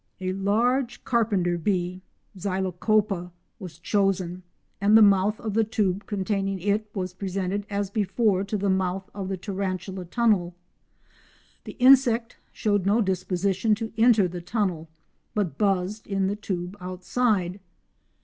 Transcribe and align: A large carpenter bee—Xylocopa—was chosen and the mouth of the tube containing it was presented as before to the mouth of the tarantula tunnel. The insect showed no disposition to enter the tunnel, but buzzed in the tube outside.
A 0.19 0.33
large 0.33 1.03
carpenter 1.03 1.59
bee—Xylocopa—was 1.59 3.77
chosen 3.77 4.41
and 4.81 4.97
the 4.97 5.01
mouth 5.03 5.39
of 5.39 5.53
the 5.53 5.63
tube 5.63 6.07
containing 6.07 6.59
it 6.59 6.89
was 6.95 7.13
presented 7.13 7.67
as 7.69 7.91
before 7.91 8.43
to 8.45 8.57
the 8.57 8.67
mouth 8.67 9.07
of 9.13 9.29
the 9.29 9.37
tarantula 9.37 10.05
tunnel. 10.05 10.55
The 11.65 11.73
insect 11.77 12.37
showed 12.51 12.87
no 12.87 12.99
disposition 13.01 13.75
to 13.75 13.93
enter 13.95 14.27
the 14.27 14.41
tunnel, 14.41 14.89
but 15.35 15.59
buzzed 15.59 16.07
in 16.07 16.25
the 16.25 16.35
tube 16.35 16.75
outside. 16.81 17.59